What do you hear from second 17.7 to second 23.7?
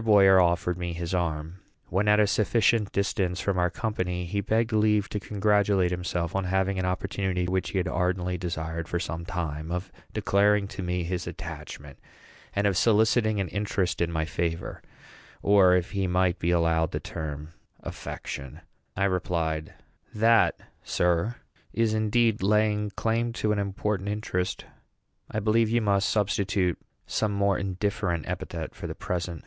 affection. I replied, "That, sir, is indeed laying claim to an